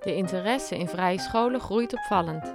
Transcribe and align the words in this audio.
De 0.00 0.14
interesse 0.14 0.78
in 0.78 0.88
vrije 0.88 1.18
scholen 1.18 1.60
groeit 1.60 1.92
opvallend. 1.92 2.54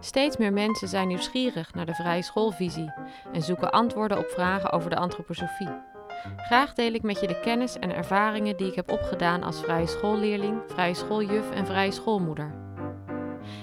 Steeds 0.00 0.36
meer 0.36 0.52
mensen 0.52 0.88
zijn 0.88 1.08
nieuwsgierig 1.08 1.74
naar 1.74 1.86
de 1.86 1.94
vrije 1.94 2.22
schoolvisie 2.22 2.92
en 3.32 3.42
zoeken 3.42 3.70
antwoorden 3.70 4.18
op 4.18 4.26
vragen 4.26 4.70
over 4.70 4.90
de 4.90 4.96
antroposofie. 4.96 5.92
Graag 6.36 6.74
deel 6.74 6.92
ik 6.92 7.02
met 7.02 7.20
je 7.20 7.26
de 7.26 7.40
kennis 7.40 7.78
en 7.78 7.94
ervaringen 7.94 8.56
die 8.56 8.66
ik 8.66 8.74
heb 8.74 8.90
opgedaan 8.90 9.42
als 9.42 9.60
vrije 9.60 9.86
schoolleerling, 9.86 10.62
vrije 10.66 10.94
schooljuf 10.94 11.50
en 11.50 11.66
vrije 11.66 11.90
schoolmoeder. 11.90 12.54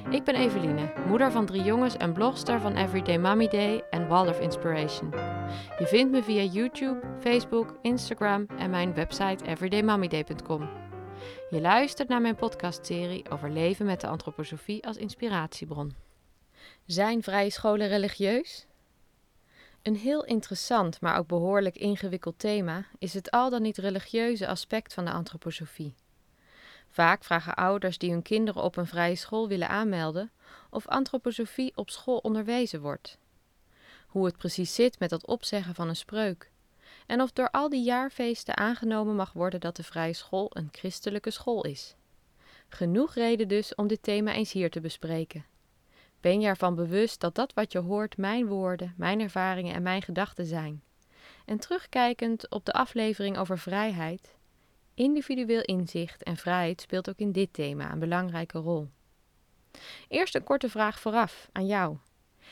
Ik 0.10 0.24
ben 0.24 0.36
Eveline, 0.36 0.94
moeder 1.08 1.32
van 1.32 1.46
drie 1.46 1.64
jongens 1.64 1.98
en 1.98 2.14
blogster 2.14 2.60
van 2.60 2.76
Everyday 2.76 3.18
Mommy 3.18 3.48
Day 3.48 3.84
en 3.90 4.08
Waldorf 4.08 4.40
Inspiration. 4.40 5.14
Je 5.80 5.86
vindt 5.86 6.12
me 6.12 6.24
via 6.24 6.44
YouTube, 6.44 7.00
Facebook, 7.20 7.78
Instagram 7.82 8.46
en 8.58 8.70
mijn 8.70 8.94
website 8.94 9.46
everydaymommyday.com. 9.46 10.81
Je 11.50 11.62
luistert 11.62 12.08
naar 12.08 12.22
mijn 12.22 12.36
podcastserie 12.36 13.30
over 13.30 13.52
leven 13.52 13.86
met 13.86 14.02
de 14.02 14.08
antroposofie 14.08 14.86
als 14.86 14.98
inspiratiebron. 14.98 15.96
Zijn 16.86 17.24
vrije 17.24 17.50
scholen 17.50 17.88
religieus? 17.88 18.66
Een 19.82 19.96
heel 19.96 20.26
interessant, 20.26 21.02
maar 21.02 21.18
ook 21.18 21.28
behoorlijk 21.28 21.78
ingewikkeld 21.78 22.40
thema 22.40 22.86
is 22.98 23.14
het 23.14 23.32
al 23.32 23.50
dan 23.50 23.62
niet 23.62 23.78
religieuze 23.78 24.48
aspect 24.48 24.94
van 24.94 25.06
de 25.06 25.12
antroposofie. 25.12 25.94
Vaak 26.90 27.24
vragen 27.24 27.56
ouders 27.56 27.98
die 27.98 28.12
hun 28.12 28.22
kinderen 28.22 28.64
op 28.64 28.76
een 28.76 28.88
vrije 28.88 29.16
school 29.16 29.48
willen 29.48 29.70
aanmelden 29.70 30.32
of 30.70 30.88
antroposofie 30.88 31.72
op 31.76 31.90
school 31.90 32.18
onderwezen 32.18 32.82
wordt. 32.82 33.18
Hoe 34.08 34.26
het 34.26 34.38
precies 34.38 34.76
zit 34.76 35.00
met 35.00 35.10
dat 35.10 35.28
opzeggen 35.28 35.76
van 35.76 35.88
een 35.88 35.96
spreuk. 35.96 36.51
En 37.12 37.22
of 37.22 37.32
door 37.32 37.50
al 37.50 37.70
die 37.70 37.84
jaarfeesten 37.84 38.58
aangenomen 38.58 39.16
mag 39.16 39.34
worden 39.34 39.60
dat 39.60 39.76
de 39.76 39.84
vrije 39.84 40.14
school 40.14 40.50
een 40.54 40.70
christelijke 40.72 41.32
school 41.32 41.66
is. 41.66 41.96
Genoeg 42.70 43.14
reden 43.14 43.48
dus 43.48 43.76
om 43.76 43.88
dit 43.88 44.04
thema 44.04 44.34
eens 44.34 44.52
hier 44.52 44.70
te 44.70 44.80
bespreken. 44.80 45.46
Ben 46.22 46.42
je 46.42 46.48
ervan 46.48 46.76
bewust 46.76 47.20
dat 47.20 47.36
dat 47.36 47.54
wat 47.54 47.72
je 47.72 47.80
hoort 47.80 48.18
mijn 48.18 48.48
woorden, 48.48 48.94
mijn 48.98 49.20
ervaringen 49.20 49.74
en 49.74 49.82
mijn 49.82 50.02
gedachten 50.02 50.46
zijn? 50.46 50.84
En 51.46 51.60
terugkijkend 51.60 52.50
op 52.50 52.66
de 52.66 52.74
aflevering 52.74 53.38
over 53.38 53.60
vrijheid, 53.60 54.36
individueel 54.94 55.62
inzicht 55.62 56.24
en 56.24 56.38
vrijheid 56.38 56.82
speelt 56.82 57.10
ook 57.10 57.18
in 57.18 57.32
dit 57.32 57.54
thema 57.54 57.92
een 57.92 58.00
belangrijke 58.00 58.58
rol. 58.58 58.90
Eerst 60.08 60.36
een 60.36 60.44
korte 60.44 60.70
vraag 60.70 61.00
vooraf 61.00 61.50
aan 61.52 61.66
jou. 61.66 61.98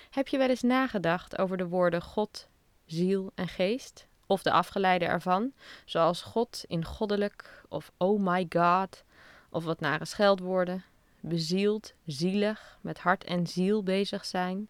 Heb 0.09 0.27
je 0.27 0.37
wel 0.37 0.49
eens 0.49 0.61
nagedacht 0.61 1.37
over 1.37 1.57
de 1.57 1.67
woorden 1.67 2.01
God, 2.01 2.47
ziel 2.85 3.31
en 3.35 3.47
geest? 3.47 4.07
Of 4.31 4.43
de 4.43 4.51
afgeleide 4.51 5.05
ervan, 5.05 5.53
zoals 5.85 6.21
God 6.21 6.63
in 6.67 6.85
goddelijk 6.85 7.63
of 7.69 7.91
oh 7.97 8.19
my 8.21 8.45
god, 8.49 9.03
of 9.49 9.63
wat 9.63 9.79
nare 9.79 10.05
scheldwoorden, 10.05 10.83
bezield, 11.19 11.93
zielig, 12.05 12.77
met 12.81 12.99
hart 12.99 13.23
en 13.23 13.47
ziel 13.47 13.83
bezig 13.83 14.25
zijn, 14.25 14.67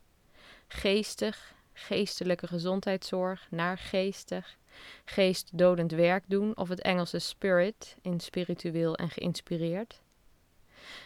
geestig, 0.67 1.53
geestelijke 1.73 2.47
gezondheidszorg, 2.47 3.47
naargeestig, 3.49 4.57
geestdodend 5.05 5.91
werk 5.91 6.23
doen 6.27 6.57
of 6.57 6.69
het 6.69 6.81
Engelse 6.81 7.19
spirit 7.19 7.97
in 8.01 8.19
spiritueel 8.19 8.95
en 8.95 9.09
geïnspireerd. 9.09 10.01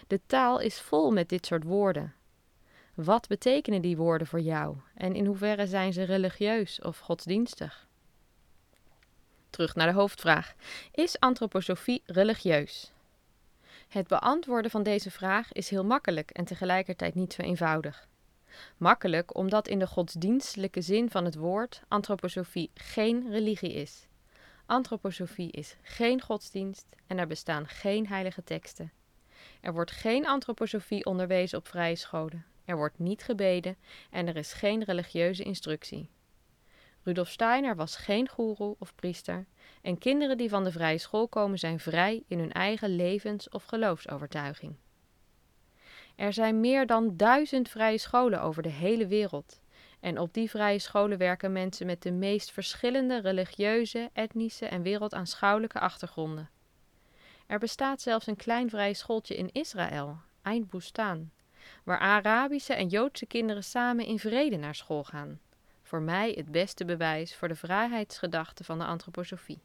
De 0.08 0.20
taal 0.26 0.60
is 0.60 0.82
vol 0.82 1.12
met 1.12 1.30
dit 1.30 1.46
soort 1.46 1.64
woorden. 1.64 2.14
Wat 2.94 3.28
betekenen 3.28 3.82
die 3.82 3.98
woorden 3.98 4.28
voor 4.28 4.42
jou 4.42 4.78
en 4.96 5.16
in 5.16 5.26
hoeverre 5.26 5.68
zijn 5.68 5.94
ze 5.94 6.04
religieus 6.04 6.82
of 6.82 7.00
godsdienstig? 7.00 7.88
Terug 9.54 9.76
naar 9.76 9.88
de 9.88 9.94
hoofdvraag: 9.94 10.54
Is 10.92 11.20
antroposofie 11.20 12.02
religieus? 12.06 12.92
Het 13.88 14.08
beantwoorden 14.08 14.72
van 14.72 14.84
deze 14.84 15.12
vraag 15.12 15.52
is 15.52 15.70
heel 15.70 15.86
makkelijk 15.86 16.32
en 16.32 16.46
tegelijkertijd 16.46 17.16
niet 17.16 17.34
zo 17.34 17.42
eenvoudig. 17.42 18.08
Makkelijk 18.78 19.38
omdat 19.38 19.68
in 19.68 19.80
de 19.80 19.88
godsdienstelijke 19.88 20.82
zin 20.82 21.10
van 21.10 21.26
het 21.26 21.36
woord 21.36 21.82
antroposofie 21.88 22.72
geen 22.74 23.30
religie 23.30 23.74
is. 23.74 24.08
Antroposofie 24.66 25.52
is 25.52 25.76
geen 25.82 26.22
godsdienst 26.22 26.86
en 27.08 27.18
er 27.18 27.28
bestaan 27.28 27.68
geen 27.68 28.08
heilige 28.08 28.44
teksten. 28.44 28.92
Er 29.62 29.74
wordt 29.74 29.92
geen 29.92 30.28
antroposofie 30.28 31.06
onderwezen 31.06 31.58
op 31.58 31.68
vrije 31.68 31.96
scholen. 31.96 32.46
Er 32.66 32.76
wordt 32.76 33.00
niet 33.00 33.24
gebeden 33.24 33.78
en 34.10 34.28
er 34.28 34.36
is 34.36 34.54
geen 34.54 34.84
religieuze 34.84 35.44
instructie. 35.44 36.10
Rudolf 37.04 37.30
Steiner 37.30 37.76
was 37.76 37.96
geen 37.96 38.30
goeroe 38.30 38.76
of 38.80 38.96
priester 38.96 39.46
en 39.82 39.98
kinderen 39.98 40.38
die 40.38 40.50
van 40.50 40.64
de 40.64 40.72
vrije 40.72 40.98
school 40.98 41.28
komen 41.28 41.60
zijn 41.60 41.80
vrij 41.80 42.24
in 42.28 42.40
hun 42.40 42.52
eigen 42.52 42.96
levens- 42.96 43.50
of 43.50 43.64
geloofsovertuiging. 43.64 44.76
Er 46.16 46.34
zijn 46.34 46.60
meer 46.60 46.86
dan 46.86 47.18
duizend 47.18 47.70
vrije 47.70 47.98
scholen 47.98 48.42
over 48.42 48.64
de 48.64 48.70
hele 48.70 49.08
wereld. 49.08 49.62
En 50.00 50.20
op 50.20 50.34
die 50.34 50.50
vrije 50.50 50.80
scholen 50.80 51.18
werken 51.18 51.52
mensen 51.52 51.86
met 51.86 52.02
de 52.02 52.12
meest 52.12 52.52
verschillende 52.52 53.22
religieuze, 53.22 54.10
etnische 54.14 54.66
en 54.66 54.82
wereldaanschouwelijke 54.82 55.80
achtergronden. 55.80 56.50
Er 57.48 57.60
bestaat 57.60 58.02
zelfs 58.02 58.28
een 58.28 58.36
klein 58.36 58.70
vrije 58.70 58.94
schooltje 58.94 59.36
in 59.36 59.50
Israël, 59.52 60.18
Eind 60.42 60.70
Bustan, 60.70 61.32
waar 61.84 62.00
Arabische 62.00 62.74
en 62.74 62.88
Joodse 62.88 63.26
kinderen 63.26 63.64
samen 63.64 64.06
in 64.06 64.20
vrede 64.20 64.58
naar 64.58 64.76
school 64.76 65.04
gaan. 65.04 65.40
Voor 65.94 66.02
mij 66.02 66.32
het 66.32 66.52
beste 66.52 66.86
bewijs 66.86 67.36
voor 67.36 67.48
de 67.48 67.56
vrijheidsgedachte 67.56 68.64
van 68.64 68.78
de 68.78 68.86
antroposofie. 68.86 69.60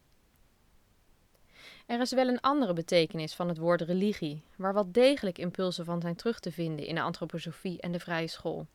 Er 1.87 2.01
is 2.01 2.13
wel 2.13 2.29
een 2.29 2.41
andere 2.41 2.73
betekenis 2.73 3.35
van 3.35 3.49
het 3.49 3.59
woord 3.59 3.81
religie, 3.81 4.43
waar 4.57 4.75
wel 4.75 4.93
degelijk 4.93 5.39
impulsen 5.39 5.85
van 5.85 6.01
zijn 6.01 6.17
terug 6.17 6.41
te 6.41 6.53
vinden 6.53 6.87
in 6.87 6.95
de 6.95 7.01
antroposofie 7.01 7.81
en 7.81 7.93
de 7.93 8.01
vrije 8.01 8.27
school. 8.27 8.67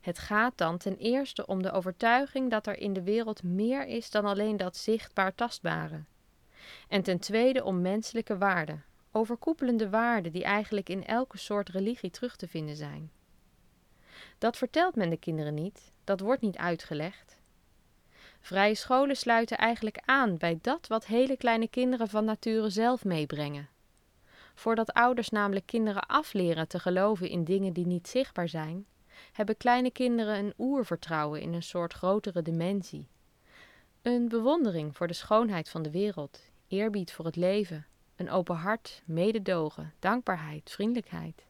Het 0.00 0.18
gaat 0.18 0.58
dan 0.58 0.78
ten 0.78 0.96
eerste 0.96 1.46
om 1.46 1.62
de 1.62 1.72
overtuiging 1.72 2.50
dat 2.50 2.66
er 2.66 2.78
in 2.78 2.92
de 2.92 3.02
wereld 3.02 3.42
meer 3.42 3.86
is 3.86 4.10
dan 4.10 4.24
alleen 4.24 4.56
dat 4.56 4.76
zichtbaar 4.76 5.34
tastbare. 5.34 6.04
En 6.88 7.02
ten 7.02 7.18
tweede 7.18 7.64
om 7.64 7.80
menselijke 7.80 8.38
waarden, 8.38 8.84
overkoepelende 9.10 9.90
waarden 9.90 10.32
die 10.32 10.44
eigenlijk 10.44 10.88
in 10.88 11.04
elke 11.04 11.38
soort 11.38 11.68
religie 11.68 12.10
terug 12.10 12.36
te 12.36 12.48
vinden 12.48 12.76
zijn. 12.76 13.10
Dat 14.38 14.56
vertelt 14.56 14.94
men 14.94 15.10
de 15.10 15.16
kinderen 15.16 15.54
niet, 15.54 15.92
dat 16.04 16.20
wordt 16.20 16.42
niet 16.42 16.56
uitgelegd, 16.56 17.36
Vrije 18.46 18.74
scholen 18.74 19.16
sluiten 19.16 19.58
eigenlijk 19.58 19.98
aan 20.04 20.36
bij 20.36 20.58
dat 20.62 20.86
wat 20.86 21.06
hele 21.06 21.36
kleine 21.36 21.68
kinderen 21.68 22.08
van 22.08 22.24
nature 22.24 22.70
zelf 22.70 23.04
meebrengen. 23.04 23.68
Voordat 24.54 24.92
ouders 24.92 25.30
namelijk 25.30 25.66
kinderen 25.66 26.06
afleren 26.06 26.68
te 26.68 26.78
geloven 26.78 27.28
in 27.28 27.44
dingen 27.44 27.72
die 27.72 27.86
niet 27.86 28.08
zichtbaar 28.08 28.48
zijn, 28.48 28.86
hebben 29.32 29.56
kleine 29.56 29.90
kinderen 29.90 30.38
een 30.38 30.54
oervertrouwen 30.58 31.40
in 31.40 31.52
een 31.52 31.62
soort 31.62 31.92
grotere 31.92 32.42
dimensie. 32.42 33.08
Een 34.02 34.28
bewondering 34.28 34.96
voor 34.96 35.06
de 35.06 35.12
schoonheid 35.12 35.68
van 35.68 35.82
de 35.82 35.90
wereld, 35.90 36.40
eerbied 36.68 37.12
voor 37.12 37.24
het 37.24 37.36
leven, 37.36 37.86
een 38.16 38.30
open 38.30 38.56
hart, 38.56 39.02
mededogen, 39.04 39.94
dankbaarheid, 39.98 40.70
vriendelijkheid. 40.70 41.45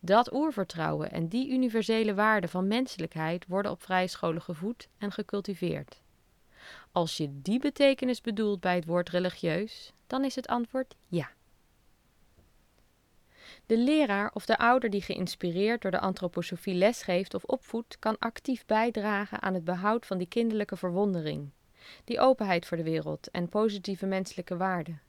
Dat 0.00 0.32
oervertrouwen 0.32 1.10
en 1.10 1.28
die 1.28 1.50
universele 1.50 2.14
waarden 2.14 2.50
van 2.50 2.66
menselijkheid 2.66 3.46
worden 3.46 3.70
op 3.70 3.82
vrije 3.82 4.08
scholen 4.08 4.42
gevoed 4.42 4.88
en 4.98 5.12
gecultiveerd. 5.12 6.00
Als 6.92 7.16
je 7.16 7.42
die 7.42 7.58
betekenis 7.58 8.20
bedoelt 8.20 8.60
bij 8.60 8.74
het 8.74 8.84
woord 8.84 9.08
religieus, 9.08 9.92
dan 10.06 10.24
is 10.24 10.34
het 10.34 10.46
antwoord 10.46 10.94
ja. 11.06 11.30
De 13.66 13.78
leraar 13.78 14.30
of 14.34 14.46
de 14.46 14.58
ouder 14.58 14.90
die 14.90 15.02
geïnspireerd 15.02 15.82
door 15.82 15.90
de 15.90 16.00
antroposofie 16.00 16.74
lesgeeft 16.74 17.34
of 17.34 17.44
opvoedt, 17.44 17.98
kan 17.98 18.18
actief 18.18 18.66
bijdragen 18.66 19.42
aan 19.42 19.54
het 19.54 19.64
behoud 19.64 20.06
van 20.06 20.18
die 20.18 20.28
kinderlijke 20.28 20.76
verwondering, 20.76 21.50
die 22.04 22.20
openheid 22.20 22.66
voor 22.66 22.76
de 22.76 22.82
wereld 22.82 23.30
en 23.30 23.48
positieve 23.48 24.06
menselijke 24.06 24.56
waarden. 24.56 25.00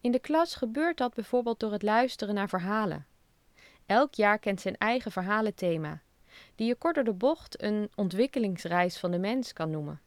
In 0.00 0.12
de 0.12 0.18
klas 0.18 0.54
gebeurt 0.54 0.96
dat 0.96 1.14
bijvoorbeeld 1.14 1.60
door 1.60 1.72
het 1.72 1.82
luisteren 1.82 2.34
naar 2.34 2.48
verhalen, 2.48 3.06
Elk 3.86 4.14
jaar 4.14 4.38
kent 4.38 4.60
zijn 4.60 4.76
eigen 4.76 5.12
verhalenthema, 5.12 6.02
die 6.54 6.66
je 6.66 6.74
kort 6.74 6.94
door 6.94 7.04
de 7.04 7.12
bocht 7.12 7.62
een 7.62 7.90
ontwikkelingsreis 7.94 8.98
van 8.98 9.10
de 9.10 9.18
mens 9.18 9.52
kan 9.52 9.70
noemen. 9.70 10.00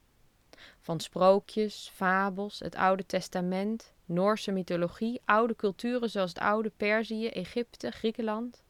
Van 0.80 1.00
sprookjes, 1.00 1.92
fabels, 1.94 2.60
het 2.60 2.76
Oude 2.76 3.06
Testament, 3.06 3.94
Noorse 4.06 4.52
mythologie, 4.52 5.22
oude 5.26 5.56
culturen 5.56 6.10
zoals 6.10 6.30
het 6.30 6.40
oude 6.40 6.72
Perzië, 6.78 7.28
Egypte, 7.28 7.92
Griekenland, 7.92 8.64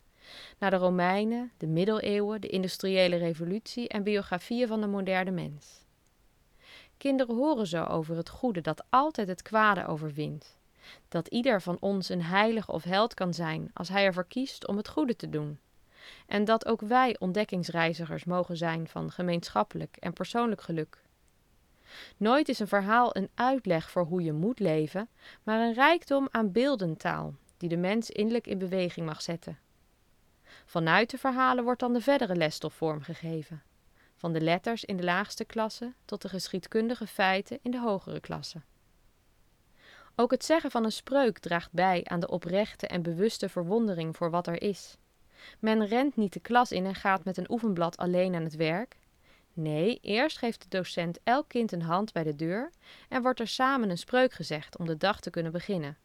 naar 0.58 0.70
de 0.70 0.76
Romeinen, 0.76 1.52
de 1.58 1.68
middeleeuwen, 1.68 2.42
de 2.42 2.48
industriële 2.48 3.16
revolutie 3.16 3.88
en 3.88 4.04
biografieën 4.04 4.68
van 4.68 4.82
de 4.82 4.88
moderne 4.88 5.32
mens. 5.32 5.86
Kinderen 6.98 7.36
horen 7.36 7.68
zo 7.68 7.84
over 7.84 8.18
het 8.18 8.30
goede 8.30 8.62
dat 8.62 8.84
altijd 8.90 9.28
het 9.28 9.42
kwade 9.42 9.86
overwint 9.86 10.55
dat 11.08 11.28
ieder 11.28 11.62
van 11.62 11.78
ons 11.80 12.10
een 12.10 12.24
heilige 12.24 12.72
of 12.72 12.84
held 12.84 13.14
kan 13.14 13.34
zijn 13.34 13.72
als 13.74 13.90
hij 13.90 14.06
ervoor 14.06 14.28
kiest 14.28 14.68
om 14.68 14.78
het 14.78 14.88
goede 14.88 15.16
te 15.16 15.30
doen. 15.30 15.60
En 16.28 16.46
dat 16.46 16.66
ook 16.66 16.82
wij 16.82 17.16
ontdekkingsreizigers 17.20 18.24
mogen 18.24 18.58
zijn 18.58 18.88
van 18.88 19.12
gemeenschappelijk 19.12 19.98
en 20.00 20.14
persoonlijk 20.14 20.62
geluk. 20.62 21.04
Nooit 22.18 22.50
is 22.50 22.60
een 22.60 22.68
verhaal 22.68 23.16
een 23.16 23.30
uitleg 23.34 23.92
voor 23.92 24.06
hoe 24.06 24.24
je 24.24 24.34
moet 24.34 24.60
leven, 24.60 25.10
maar 25.44 25.60
een 25.60 25.74
rijkdom 25.74 26.28
aan 26.32 26.52
beeldentaal, 26.52 27.34
die 27.58 27.70
de 27.70 27.78
mens 27.78 28.10
innerlijk 28.10 28.48
in 28.48 28.58
beweging 28.58 29.06
mag 29.06 29.22
zetten. 29.22 29.60
Vanuit 30.66 31.10
de 31.10 31.18
verhalen 31.18 31.64
wordt 31.64 31.80
dan 31.80 31.94
de 31.94 32.02
verdere 32.02 32.36
lesstof 32.36 32.74
vormgegeven, 32.74 33.64
van 34.16 34.34
de 34.34 34.42
letters 34.42 34.86
in 34.86 34.98
de 34.98 35.04
laagste 35.04 35.46
klasse 35.46 35.94
tot 36.06 36.22
de 36.22 36.30
geschiedkundige 36.30 37.08
feiten 37.08 37.60
in 37.62 37.72
de 37.72 37.80
hogere 37.80 38.20
klasse. 38.20 38.62
Ook 40.16 40.32
het 40.32 40.46
zeggen 40.46 40.72
van 40.72 40.84
een 40.84 40.92
spreuk 40.92 41.40
draagt 41.40 41.72
bij 41.72 42.02
aan 42.04 42.20
de 42.20 42.30
oprechte 42.30 42.88
en 42.88 43.02
bewuste 43.02 43.50
verwondering 43.50 44.16
voor 44.16 44.30
wat 44.30 44.48
er 44.48 44.62
is. 44.62 44.98
Men 45.60 45.86
rent 45.86 46.16
niet 46.16 46.34
de 46.34 46.40
klas 46.40 46.72
in 46.72 46.86
en 46.86 46.96
gaat 46.96 47.24
met 47.24 47.38
een 47.38 47.52
oefenblad 47.52 47.98
alleen 47.98 48.36
aan 48.36 48.44
het 48.44 48.56
werk. 48.56 48.98
Nee, 49.54 50.00
eerst 50.02 50.38
geeft 50.38 50.62
de 50.62 50.78
docent 50.78 51.20
elk 51.24 51.48
kind 51.48 51.72
een 51.72 51.82
hand 51.82 52.14
bij 52.14 52.24
de 52.24 52.36
deur 52.36 52.72
en 53.10 53.22
wordt 53.22 53.40
er 53.40 53.48
samen 53.48 53.90
een 53.90 53.98
spreuk 53.98 54.34
gezegd 54.34 54.78
om 54.78 54.86
de 54.86 54.98
dag 54.98 55.20
te 55.20 55.30
kunnen 55.30 55.52
beginnen. 55.52 55.98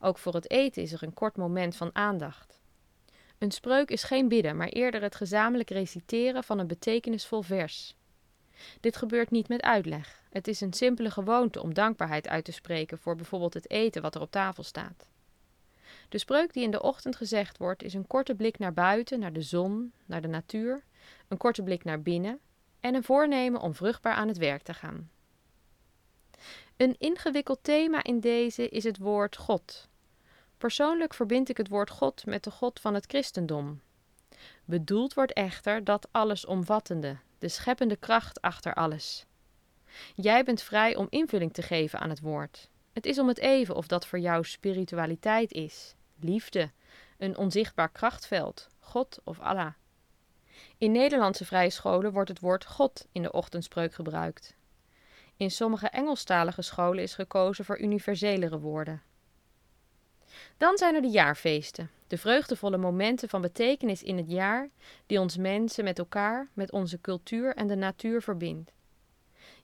Ook 0.00 0.18
voor 0.18 0.34
het 0.34 0.50
eten 0.50 0.82
is 0.82 0.92
er 0.92 1.02
een 1.02 1.14
kort 1.14 1.36
moment 1.36 1.76
van 1.76 1.94
aandacht. 1.94 2.60
Een 3.38 3.50
spreuk 3.50 3.90
is 3.90 4.02
geen 4.02 4.28
bidden, 4.28 4.56
maar 4.56 4.68
eerder 4.68 5.02
het 5.02 5.14
gezamenlijk 5.14 5.70
reciteren 5.70 6.44
van 6.44 6.58
een 6.58 6.66
betekenisvol 6.66 7.42
vers. 7.42 7.95
Dit 8.80 8.96
gebeurt 8.96 9.30
niet 9.30 9.48
met 9.48 9.62
uitleg. 9.62 10.22
Het 10.30 10.48
is 10.48 10.60
een 10.60 10.72
simpele 10.72 11.10
gewoonte 11.10 11.62
om 11.62 11.74
dankbaarheid 11.74 12.28
uit 12.28 12.44
te 12.44 12.52
spreken 12.52 12.98
voor 12.98 13.16
bijvoorbeeld 13.16 13.54
het 13.54 13.70
eten 13.70 14.02
wat 14.02 14.14
er 14.14 14.20
op 14.20 14.30
tafel 14.30 14.62
staat. 14.62 15.08
De 16.08 16.18
spreuk 16.18 16.52
die 16.52 16.62
in 16.62 16.70
de 16.70 16.82
ochtend 16.82 17.16
gezegd 17.16 17.58
wordt, 17.58 17.82
is 17.82 17.94
een 17.94 18.06
korte 18.06 18.34
blik 18.34 18.58
naar 18.58 18.72
buiten, 18.72 19.18
naar 19.18 19.32
de 19.32 19.42
zon, 19.42 19.92
naar 20.06 20.22
de 20.22 20.28
natuur, 20.28 20.84
een 21.28 21.36
korte 21.36 21.62
blik 21.62 21.84
naar 21.84 22.02
binnen 22.02 22.38
en 22.80 22.94
een 22.94 23.04
voornemen 23.04 23.60
om 23.60 23.74
vruchtbaar 23.74 24.14
aan 24.14 24.28
het 24.28 24.38
werk 24.38 24.62
te 24.62 24.74
gaan. 24.74 25.10
Een 26.76 26.94
ingewikkeld 26.98 27.58
thema 27.62 28.02
in 28.02 28.20
deze 28.20 28.68
is 28.68 28.84
het 28.84 28.98
woord 28.98 29.36
God. 29.36 29.88
Persoonlijk 30.58 31.14
verbind 31.14 31.48
ik 31.48 31.56
het 31.56 31.68
woord 31.68 31.90
God 31.90 32.26
met 32.26 32.44
de 32.44 32.50
God 32.50 32.80
van 32.80 32.94
het 32.94 33.06
christendom. 33.06 33.80
Bedoeld 34.64 35.14
wordt 35.14 35.32
echter 35.32 35.84
dat 35.84 36.08
allesomvattende, 36.10 37.16
de 37.38 37.48
scheppende 37.48 37.96
kracht 37.96 38.40
achter 38.40 38.74
alles. 38.74 39.26
Jij 40.14 40.44
bent 40.44 40.62
vrij 40.62 40.96
om 40.96 41.06
invulling 41.10 41.52
te 41.52 41.62
geven 41.62 41.98
aan 41.98 42.10
het 42.10 42.20
woord. 42.20 42.68
Het 42.92 43.06
is 43.06 43.18
om 43.18 43.28
het 43.28 43.38
even 43.38 43.74
of 43.74 43.86
dat 43.86 44.06
voor 44.06 44.18
jou 44.18 44.44
spiritualiteit 44.44 45.52
is, 45.52 45.94
liefde, 46.20 46.70
een 47.18 47.36
onzichtbaar 47.36 47.90
krachtveld, 47.90 48.68
God 48.78 49.18
of 49.24 49.40
Allah. 49.40 49.72
In 50.78 50.92
Nederlandse 50.92 51.44
vrije 51.44 51.70
scholen 51.70 52.12
wordt 52.12 52.28
het 52.28 52.40
woord 52.40 52.64
God 52.64 53.06
in 53.12 53.22
de 53.22 53.32
ochtendspreuk 53.32 53.94
gebruikt. 53.94 54.54
In 55.36 55.50
sommige 55.50 55.88
Engelstalige 55.88 56.62
scholen 56.62 57.02
is 57.02 57.14
gekozen 57.14 57.64
voor 57.64 57.80
universelere 57.80 58.58
woorden. 58.58 59.02
Dan 60.56 60.76
zijn 60.76 60.94
er 60.94 61.02
de 61.02 61.08
jaarfeesten, 61.08 61.90
de 62.06 62.18
vreugdevolle 62.18 62.76
momenten 62.76 63.28
van 63.28 63.40
betekenis 63.40 64.02
in 64.02 64.16
het 64.16 64.30
jaar 64.30 64.70
die 65.06 65.20
ons 65.20 65.36
mensen 65.36 65.84
met 65.84 65.98
elkaar, 65.98 66.50
met 66.52 66.72
onze 66.72 67.00
cultuur 67.00 67.54
en 67.54 67.66
de 67.66 67.76
natuur 67.76 68.22
verbindt. 68.22 68.72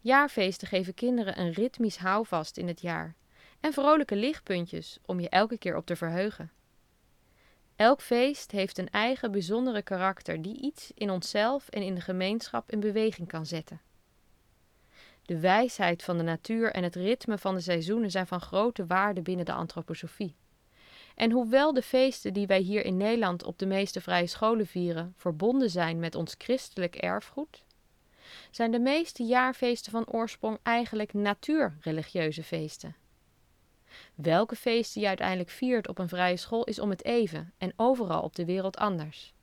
Jaarfeesten 0.01 0.69
geven 0.69 0.95
kinderen 0.95 1.41
een 1.41 1.53
ritmisch 1.53 1.97
houvast 1.97 2.57
in 2.57 2.69
het 2.69 2.81
jaar 2.81 3.15
en 3.61 3.73
vrolijke 3.73 4.17
lichtpuntjes 4.17 4.99
om 5.07 5.21
je 5.21 5.29
elke 5.29 5.59
keer 5.59 5.77
op 5.77 5.87
te 5.87 5.97
verheugen. 5.97 6.51
Elk 7.77 8.01
feest 8.01 8.51
heeft 8.51 8.79
een 8.79 8.91
eigen 8.91 9.33
bijzondere 9.33 9.83
karakter 9.83 10.43
die 10.43 10.61
iets 10.61 10.91
in 10.95 11.11
onszelf 11.11 11.69
en 11.69 11.83
in 11.83 11.95
de 11.95 12.01
gemeenschap 12.01 12.71
in 12.71 12.81
beweging 12.81 13.29
kan 13.29 13.47
zetten. 13.47 13.81
De 15.23 15.39
wijsheid 15.39 16.03
van 16.03 16.17
de 16.17 16.23
natuur 16.23 16.73
en 16.73 16.83
het 16.83 16.95
ritme 16.95 17.39
van 17.39 17.55
de 17.55 17.61
seizoenen 17.61 18.11
zijn 18.11 18.27
van 18.27 18.41
grote 18.41 18.87
waarde 18.87 19.23
binnen 19.23 19.45
de 19.45 19.53
antroposofie. 19.53 20.37
En 21.15 21.31
hoewel 21.31 21.73
de 21.73 21.83
feesten 21.83 22.33
die 22.33 22.47
wij 22.47 22.61
hier 22.61 22.85
in 22.85 22.97
Nederland 22.97 23.45
op 23.45 23.59
de 23.59 23.67
meeste 23.67 24.01
vrije 24.01 24.27
scholen 24.27 24.67
vieren 24.67 25.15
verbonden 25.17 25.71
zijn 25.71 25.99
met 25.99 26.15
ons 26.15 26.35
christelijk 26.39 26.95
erfgoed, 26.95 27.65
zijn 28.51 28.71
de 28.71 28.81
meeste 28.81 29.23
jaarfeesten 29.23 29.93
van 29.93 30.07
oorsprong 30.07 30.59
eigenlijk 30.63 31.13
natuurreligieuze 31.13 32.43
feesten. 32.43 32.97
Welke 34.15 34.57
feesten 34.57 35.01
je 35.01 35.07
uiteindelijk 35.07 35.51
viert 35.51 35.89
op 35.89 35.99
een 35.99 36.09
vrije 36.09 36.37
school 36.37 36.65
is 36.65 36.79
om 36.79 36.91
het 36.91 37.05
even 37.05 37.53
en 37.59 37.73
overal 37.77 38.23
op 38.23 38.35
de 38.35 38.45
wereld 38.45 38.77
anders. 38.77 39.35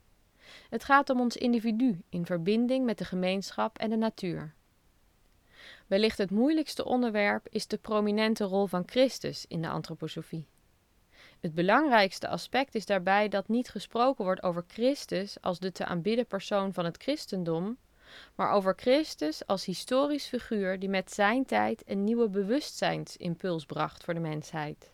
Het 0.68 0.84
gaat 0.84 1.10
om 1.10 1.20
ons 1.20 1.36
individu 1.36 2.02
in 2.08 2.26
verbinding 2.26 2.84
met 2.84 2.98
de 2.98 3.04
gemeenschap 3.04 3.78
en 3.78 3.90
de 3.90 3.96
natuur. 3.96 4.54
Wellicht 5.86 6.18
het 6.18 6.30
moeilijkste 6.30 6.84
onderwerp 6.84 7.46
is 7.50 7.66
de 7.66 7.78
prominente 7.78 8.44
rol 8.44 8.66
van 8.66 8.82
Christus 8.86 9.46
in 9.46 9.62
de 9.62 9.68
antroposofie. 9.68 10.46
Het 11.40 11.54
belangrijkste 11.54 12.28
aspect 12.28 12.74
is 12.74 12.86
daarbij 12.86 13.28
dat 13.28 13.48
niet 13.48 13.68
gesproken 13.68 14.24
wordt 14.24 14.42
over 14.42 14.64
Christus 14.66 15.40
als 15.40 15.58
de 15.58 15.72
te 15.72 15.84
aanbidden 15.84 16.26
persoon 16.26 16.72
van 16.72 16.84
het 16.84 17.02
christendom, 17.02 17.78
maar 18.34 18.52
over 18.52 18.74
Christus 18.76 19.46
als 19.46 19.64
historisch 19.64 20.26
figuur 20.26 20.78
die 20.78 20.88
met 20.88 21.12
zijn 21.12 21.44
tijd 21.44 21.82
een 21.86 22.04
nieuwe 22.04 22.28
bewustzijnsimpuls 22.28 23.66
bracht 23.66 24.04
voor 24.04 24.14
de 24.14 24.20
mensheid. 24.20 24.90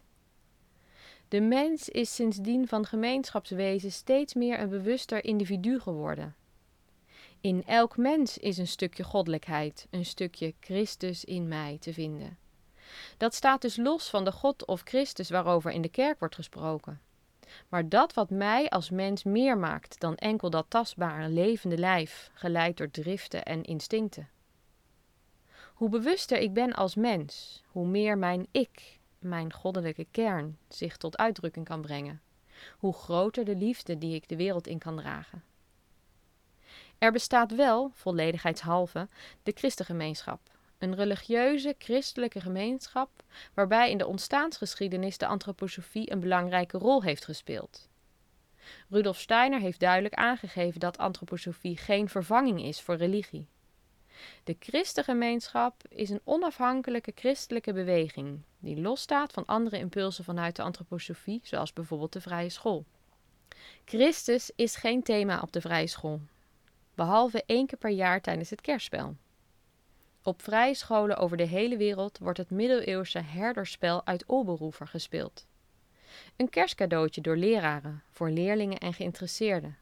De 1.29 1.41
mens 1.41 1.89
is 1.89 2.15
sindsdien 2.15 2.69
van 2.69 2.87
gemeenschapswezen 2.87 3.93
steeds 3.93 4.35
meer 4.35 4.61
een 4.61 4.69
bewuster 4.69 5.25
individu 5.25 5.81
geworden. 5.81 6.35
In 7.41 7.65
elk 7.65 7.97
mens 7.97 8.39
is 8.39 8.59
een 8.59 8.67
stukje 8.67 9.03
goddelijkheid, 9.03 9.87
een 9.91 10.05
stukje 10.05 10.55
Christus 10.61 11.25
in 11.25 11.49
mij 11.49 11.77
te 11.81 11.93
vinden. 11.93 12.39
Dat 13.17 13.35
staat 13.35 13.61
dus 13.61 13.77
los 13.77 14.11
van 14.11 14.25
de 14.25 14.33
God 14.33 14.65
of 14.65 14.81
Christus 14.85 15.31
waarover 15.31 15.71
in 15.71 15.83
de 15.83 15.89
kerk 15.89 16.19
wordt 16.19 16.35
gesproken. 16.35 17.01
Maar 17.69 17.89
dat 17.89 18.15
wat 18.15 18.31
mij 18.31 18.69
als 18.69 18.91
mens 18.91 19.25
meer 19.25 19.59
maakt 19.59 20.01
dan 20.01 20.17
enkel 20.17 20.51
dat 20.51 20.67
tastbare, 20.69 21.29
levende 21.29 21.79
lijf, 21.79 22.31
geleid 22.35 22.77
door 22.77 22.91
driften 22.91 23.45
en 23.45 23.63
instincten. 23.63 24.29
Hoe 25.75 25.89
bewuster 25.89 26.39
ik 26.39 26.53
ben 26.53 26.73
als 26.73 26.95
mens, 26.95 27.63
hoe 27.67 27.87
meer 27.87 28.19
mijn 28.19 28.47
ik, 28.51 28.99
mijn 29.19 29.53
goddelijke 29.53 30.07
kern, 30.11 30.59
zich 30.69 30.97
tot 30.97 31.17
uitdrukking 31.17 31.65
kan 31.67 31.81
brengen. 31.81 32.21
Hoe 32.79 32.95
groter 32.95 33.45
de 33.45 33.57
liefde 33.57 33.99
die 33.99 34.15
ik 34.15 34.29
de 34.29 34.37
wereld 34.37 34.67
in 34.67 34.79
kan 34.79 34.97
dragen. 34.97 35.45
Er 36.99 37.13
bestaat 37.13 37.55
wel, 37.55 37.91
volledigheidshalve, 37.95 39.09
de 39.43 39.53
christengemeenschap, 39.55 40.41
een 40.79 40.95
religieuze 40.95 41.75
christelijke 41.79 42.41
gemeenschap 42.41 43.11
waarbij 43.55 43.91
in 43.91 43.99
de 43.99 44.07
ontstaansgeschiedenis 44.07 45.19
de 45.19 45.27
antroposofie 45.27 46.13
een 46.13 46.21
belangrijke 46.21 46.79
rol 46.79 47.03
heeft 47.03 47.25
gespeeld. 47.25 47.89
Rudolf 48.89 49.19
Steiner 49.19 49.61
heeft 49.61 49.81
duidelijk 49.81 50.15
aangegeven 50.15 50.81
dat 50.81 50.99
antroposofie 50.99 51.77
geen 51.77 52.09
vervanging 52.09 52.63
is 52.63 52.81
voor 52.81 52.97
religie. 52.97 53.49
De 54.45 54.57
christengemeenschap 54.61 55.83
is 55.89 56.11
een 56.11 56.21
onafhankelijke 56.25 57.13
christelijke 57.15 57.73
beweging 57.73 58.41
die 58.59 58.81
losstaat 58.81 59.33
van 59.33 59.47
andere 59.47 59.79
impulsen 59.79 60.25
vanuit 60.25 60.57
de 60.57 60.63
antroposofie, 60.63 61.41
zoals 61.43 61.73
bijvoorbeeld 61.73 62.13
de 62.13 62.21
vrije 62.21 62.49
school. 62.49 62.85
Christus 63.85 64.51
is 64.57 64.77
geen 64.77 65.03
thema 65.03 65.41
op 65.41 65.53
de 65.53 65.61
vrije 65.61 65.87
school, 65.87 66.21
behalve 66.95 67.43
één 67.47 67.67
keer 67.67 67.79
per 67.79 67.91
jaar 67.91 68.21
tijdens 68.21 68.51
het 68.51 68.61
kerstspel. 68.61 69.17
Op 70.27 70.43
vrije 70.43 70.75
scholen 70.75 71.17
over 71.17 71.37
de 71.37 71.47
hele 71.47 71.77
wereld 71.77 72.19
wordt 72.19 72.39
het 72.39 72.51
middeleeuwse 72.51 73.19
herderspel 73.19 74.07
uit 74.07 74.29
Oberhoever 74.29 74.89
gespeeld. 74.89 75.47
Een 76.37 76.49
kerstcadeautje 76.49 77.21
door 77.21 77.37
leraren, 77.37 78.03
voor 78.11 78.31
leerlingen 78.31 78.79
en 78.79 78.93
geïnteresseerden. 78.93 79.77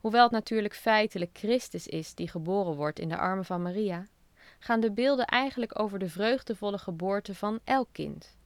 Hoewel 0.00 0.22
het 0.22 0.32
natuurlijk 0.32 0.74
feitelijk 0.74 1.30
Christus 1.32 1.86
is 1.86 2.14
die 2.14 2.28
geboren 2.28 2.74
wordt 2.74 2.98
in 2.98 3.08
de 3.08 3.16
armen 3.16 3.44
van 3.44 3.62
Maria, 3.62 4.06
gaan 4.58 4.80
de 4.80 4.92
beelden 4.92 5.26
eigenlijk 5.26 5.78
over 5.78 5.98
de 5.98 6.08
vreugdevolle 6.08 6.78
geboorte 6.78 7.34
van 7.34 7.60
elk 7.64 7.88
kind. 7.92 8.36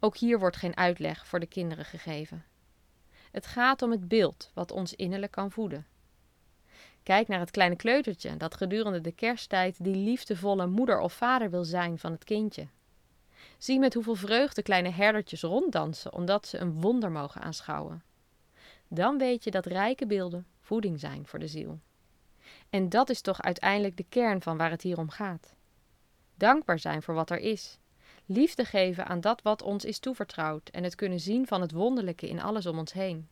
Ook 0.00 0.16
hier 0.16 0.38
wordt 0.38 0.56
geen 0.56 0.76
uitleg 0.76 1.26
voor 1.26 1.40
de 1.40 1.46
kinderen 1.46 1.84
gegeven. 1.84 2.44
Het 3.30 3.46
gaat 3.46 3.82
om 3.82 3.90
het 3.90 4.08
beeld 4.08 4.50
wat 4.54 4.72
ons 4.72 4.94
innerlijk 4.94 5.32
kan 5.32 5.50
voeden. 5.50 5.86
Kijk 7.06 7.28
naar 7.28 7.40
het 7.40 7.50
kleine 7.50 7.76
kleutertje 7.76 8.36
dat 8.36 8.54
gedurende 8.54 9.00
de 9.00 9.12
kersttijd 9.12 9.84
die 9.84 9.94
liefdevolle 9.94 10.66
moeder 10.66 11.00
of 11.00 11.12
vader 11.12 11.50
wil 11.50 11.64
zijn 11.64 11.98
van 11.98 12.12
het 12.12 12.24
kindje. 12.24 12.66
Zie 13.58 13.78
met 13.78 13.94
hoeveel 13.94 14.14
vreugde 14.14 14.62
kleine 14.62 14.88
herdertjes 14.88 15.42
ronddansen 15.42 16.12
omdat 16.12 16.46
ze 16.46 16.58
een 16.58 16.80
wonder 16.80 17.10
mogen 17.10 17.40
aanschouwen. 17.40 18.02
Dan 18.88 19.18
weet 19.18 19.44
je 19.44 19.50
dat 19.50 19.66
rijke 19.66 20.06
beelden 20.06 20.46
voeding 20.60 21.00
zijn 21.00 21.26
voor 21.26 21.38
de 21.38 21.46
ziel. 21.46 21.78
En 22.70 22.88
dat 22.88 23.10
is 23.10 23.20
toch 23.20 23.42
uiteindelijk 23.42 23.96
de 23.96 24.06
kern 24.08 24.42
van 24.42 24.56
waar 24.56 24.70
het 24.70 24.82
hier 24.82 24.98
om 24.98 25.10
gaat. 25.10 25.54
Dankbaar 26.34 26.78
zijn 26.78 27.02
voor 27.02 27.14
wat 27.14 27.30
er 27.30 27.38
is. 27.38 27.78
Liefde 28.24 28.64
geven 28.64 29.06
aan 29.06 29.20
dat 29.20 29.42
wat 29.42 29.62
ons 29.62 29.84
is 29.84 29.98
toevertrouwd 29.98 30.68
en 30.68 30.84
het 30.84 30.94
kunnen 30.94 31.20
zien 31.20 31.46
van 31.46 31.60
het 31.60 31.72
wonderlijke 31.72 32.28
in 32.28 32.42
alles 32.42 32.66
om 32.66 32.78
ons 32.78 32.92
heen. 32.92 33.28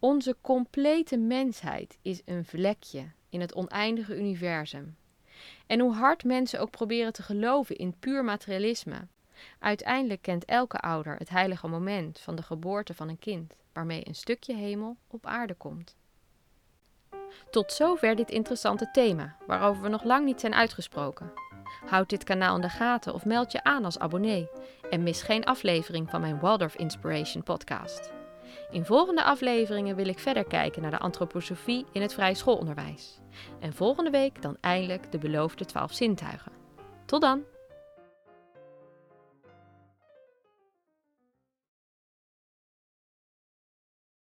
Onze 0.00 0.36
complete 0.40 1.16
mensheid 1.16 1.98
is 2.02 2.22
een 2.24 2.44
vlekje 2.44 3.10
in 3.28 3.40
het 3.40 3.54
oneindige 3.54 4.18
universum. 4.18 4.96
En 5.66 5.80
hoe 5.80 5.92
hard 5.92 6.24
mensen 6.24 6.60
ook 6.60 6.70
proberen 6.70 7.12
te 7.12 7.22
geloven 7.22 7.76
in 7.76 7.98
puur 7.98 8.24
materialisme, 8.24 9.08
Uiteindelijk 9.58 10.22
kent 10.22 10.44
elke 10.44 10.78
ouder 10.78 11.16
het 11.16 11.28
heilige 11.28 11.68
moment 11.68 12.20
van 12.20 12.36
de 12.36 12.42
geboorte 12.42 12.94
van 12.94 13.08
een 13.08 13.18
kind, 13.18 13.56
waarmee 13.72 14.08
een 14.08 14.14
stukje 14.14 14.54
hemel 14.54 14.96
op 15.06 15.26
aarde 15.26 15.54
komt. 15.54 15.96
Tot 17.50 17.72
zover 17.72 18.16
dit 18.16 18.30
interessante 18.30 18.90
thema, 18.90 19.36
waarover 19.46 19.82
we 19.82 19.88
nog 19.88 20.04
lang 20.04 20.24
niet 20.24 20.40
zijn 20.40 20.54
uitgesproken. 20.54 21.32
Houd 21.86 22.08
dit 22.08 22.24
kanaal 22.24 22.54
in 22.54 22.60
de 22.60 22.68
gaten 22.68 23.14
of 23.14 23.24
meld 23.24 23.52
je 23.52 23.64
aan 23.64 23.84
als 23.84 23.98
abonnee 23.98 24.48
en 24.90 25.02
mis 25.02 25.22
geen 25.22 25.44
aflevering 25.44 26.10
van 26.10 26.20
mijn 26.20 26.40
Waldorf 26.40 26.74
Inspiration 26.74 27.42
podcast. 27.42 28.19
In 28.70 28.84
volgende 28.84 29.24
afleveringen 29.24 29.96
wil 29.96 30.08
ik 30.08 30.18
verder 30.18 30.44
kijken 30.44 30.82
naar 30.82 30.90
de 30.90 30.98
antroposofie 30.98 31.86
in 31.92 32.02
het 32.02 32.14
vrije 32.14 32.34
schoolonderwijs. 32.34 33.20
En 33.60 33.72
volgende 33.72 34.10
week 34.10 34.42
dan 34.42 34.56
eindelijk 34.60 35.12
de 35.12 35.18
beloofde 35.18 35.64
twaalf 35.64 35.92
zintuigen. 35.92 36.52
Tot 37.06 37.20
dan! 37.20 37.44